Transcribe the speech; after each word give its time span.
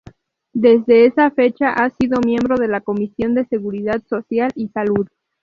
Desde 0.53 1.05
esa 1.05 1.29
fecha, 1.29 1.73
ha 1.73 1.91
sido 1.91 2.21
miembro 2.21 2.57
de 2.57 2.67
la 2.67 2.81
Comisión 2.81 3.35
de 3.35 3.45
Seguridad 3.45 4.01
Social 4.03 4.49
y 4.55 4.69
Salud. 4.69 5.07